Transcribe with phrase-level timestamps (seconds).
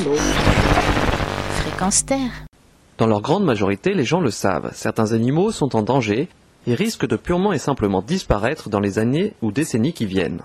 [0.00, 2.46] Fréquence Terre.
[2.96, 6.28] Dans leur grande majorité, les gens le savent, certains animaux sont en danger
[6.66, 10.40] et risquent de purement et simplement disparaître dans les années ou décennies qui viennent.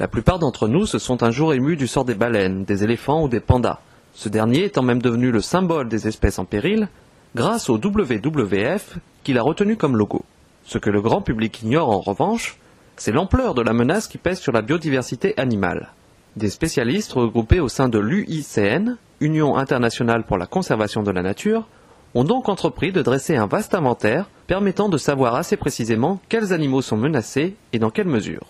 [0.00, 3.22] La plupart d'entre nous se sont un jour émus du sort des baleines, des éléphants
[3.22, 3.78] ou des pandas,
[4.12, 6.88] ce dernier étant même devenu le symbole des espèces en péril
[7.36, 10.24] grâce au WWF qu'il a retenu comme logo.
[10.64, 12.56] Ce que le grand public ignore en revanche,
[12.96, 15.92] c'est l'ampleur de la menace qui pèse sur la biodiversité animale.
[16.36, 21.66] Des spécialistes regroupés au sein de l'UICN, Union internationale pour la conservation de la nature,
[22.14, 26.82] ont donc entrepris de dresser un vaste inventaire permettant de savoir assez précisément quels animaux
[26.82, 28.46] sont menacés et dans quelle mesure.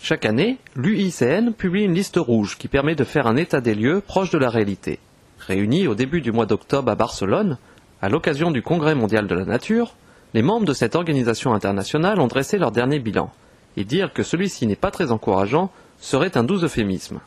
[0.00, 4.00] Chaque année, l'UICN publie une liste rouge qui permet de faire un état des lieux
[4.00, 4.98] proche de la réalité.
[5.38, 7.58] Réunis au début du mois d'octobre à Barcelone,
[8.02, 9.94] à l'occasion du Congrès mondial de la nature,
[10.34, 13.30] les membres de cette organisation internationale ont dressé leur dernier bilan,
[13.76, 15.70] et dire que celui-ci n'est pas très encourageant
[16.00, 17.20] serait un doux euphémisme.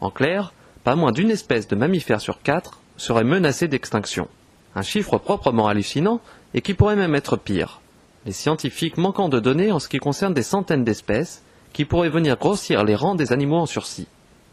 [0.00, 0.52] En clair,
[0.84, 4.28] pas moins d'une espèce de mammifère sur quatre serait menacée d'extinction.
[4.74, 6.20] Un chiffre proprement hallucinant
[6.54, 7.80] et qui pourrait même être pire.
[8.26, 12.36] Les scientifiques manquant de données en ce qui concerne des centaines d'espèces qui pourraient venir
[12.36, 14.06] grossir les rangs des animaux en sursis.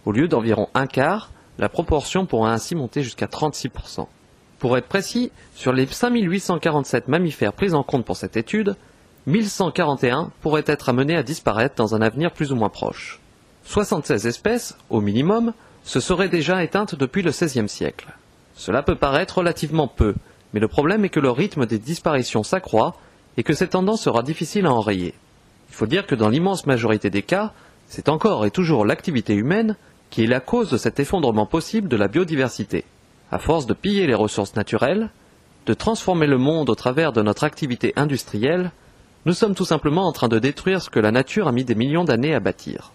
[0.06, 4.08] Au lieu d'environ un quart, la proportion pourrait ainsi monter jusqu'à 36%.
[4.60, 8.76] Pour être précis, sur les 5847 mammifères pris en compte pour cette étude,
[9.28, 13.20] 1141 pourraient être amenés à disparaître dans un avenir plus ou moins proche.
[13.68, 15.52] 76 espèces, au minimum,
[15.84, 18.08] se seraient déjà éteintes depuis le XVIe siècle.
[18.56, 20.16] Cela peut paraître relativement peu,
[20.54, 22.96] mais le problème est que le rythme des disparitions s'accroît
[23.36, 25.14] et que cette tendance sera difficile à enrayer.
[25.70, 27.52] Il faut dire que dans l'immense majorité des cas,
[27.90, 29.76] c'est encore et toujours l'activité humaine
[30.12, 32.86] qui est la cause de cet effondrement possible de la biodiversité.
[33.32, 35.10] À force de piller les ressources naturelles,
[35.66, 38.72] de transformer le monde au travers de notre activité industrielle,
[39.26, 41.76] nous sommes tout simplement en train de détruire ce que la nature a mis des
[41.76, 42.94] millions d'années à bâtir.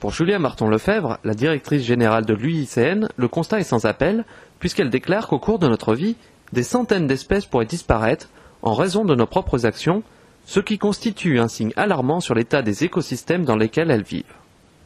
[0.00, 4.24] Pour Julia Marton-Lefebvre, la directrice générale de l'UICN, le constat est sans appel,
[4.60, 6.14] puisqu'elle déclare qu'au cours de notre vie,
[6.52, 8.28] des centaines d'espèces pourraient disparaître
[8.62, 10.04] en raison de nos propres actions,
[10.46, 14.24] ce qui constitue un signe alarmant sur l'état des écosystèmes dans lesquels elles vivent.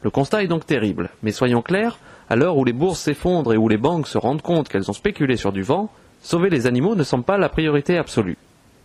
[0.01, 3.57] Le constat est donc terrible, mais soyons clairs, à l'heure où les bourses s'effondrent et
[3.57, 5.91] où les banques se rendent compte qu'elles ont spéculé sur du vent,
[6.23, 8.37] sauver les animaux ne semble pas la priorité absolue.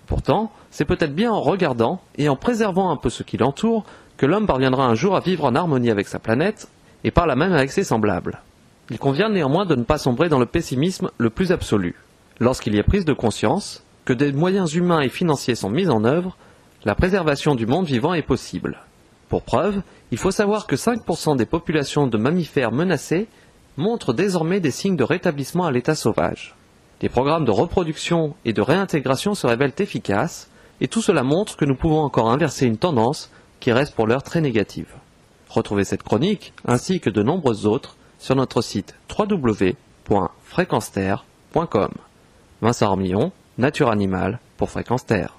[0.07, 3.85] Pourtant, c'est peut-être bien en regardant et en préservant un peu ce qui l'entoure
[4.19, 6.69] que l'homme parviendra un jour à vivre en harmonie avec sa planète
[7.05, 8.43] et par là même avec ses semblables.
[8.91, 11.95] Il convient néanmoins de ne pas sombrer dans le pessimisme le plus absolu.
[12.41, 16.05] Lorsqu'il y a prise de conscience que des moyens humains et financiers sont mis en
[16.05, 16.37] œuvre,
[16.85, 18.81] la préservation du monde vivant est possible.
[19.29, 23.29] Pour preuve, il faut savoir que 5% des populations de mammifères menacées
[23.77, 26.57] montrent désormais des signes de rétablissement à l'état sauvage.
[27.03, 30.49] Les programmes de reproduction et de réintégration se révèlent efficaces,
[30.81, 34.23] et tout cela montre que nous pouvons encore inverser une tendance qui reste pour l'heure
[34.23, 34.95] très négative.
[35.49, 41.91] Retrouvez cette chronique, ainsi que de nombreuses autres, sur notre site www.fréquenceterre.com.
[42.61, 45.38] Vincent Armillon, Nature Animale pour Fréquence Terre.